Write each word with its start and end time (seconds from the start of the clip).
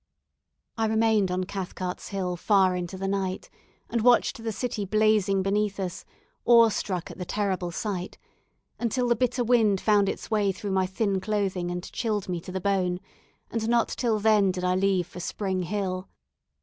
I 0.79 0.87
remained 0.87 1.29
on 1.29 1.43
Cathcart's 1.43 2.07
Hill 2.07 2.35
far 2.35 2.75
into 2.75 2.97
the 2.97 3.07
night, 3.07 3.51
and 3.87 4.01
watched 4.01 4.43
the 4.43 4.51
city 4.51 4.83
blazing 4.83 5.43
beneath 5.43 5.79
us, 5.79 6.05
awe 6.43 6.69
struck 6.69 7.11
at 7.11 7.19
the 7.19 7.23
terrible 7.23 7.69
sight, 7.69 8.17
until 8.79 9.07
the 9.07 9.15
bitter 9.15 9.43
wind 9.43 9.79
found 9.79 10.09
its 10.09 10.31
way 10.31 10.51
through 10.51 10.71
my 10.71 10.87
thin 10.87 11.19
clothing, 11.21 11.69
and 11.69 11.93
chilled 11.93 12.27
me 12.27 12.41
to 12.41 12.51
the 12.51 12.59
bone; 12.59 12.99
and 13.51 13.69
not 13.69 13.89
till 13.89 14.17
then 14.17 14.49
did 14.51 14.63
I 14.63 14.73
leave 14.73 15.05
for 15.05 15.19
Spring 15.19 15.61
Hill. 15.61 16.09